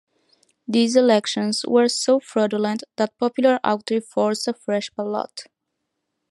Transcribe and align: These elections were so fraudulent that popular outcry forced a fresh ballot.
These 0.67 0.95
elections 0.95 1.63
were 1.63 1.87
so 1.87 2.19
fraudulent 2.19 2.81
that 2.95 3.15
popular 3.19 3.59
outcry 3.63 3.99
forced 3.99 4.47
a 4.47 4.53
fresh 4.55 4.89
ballot. 4.89 5.43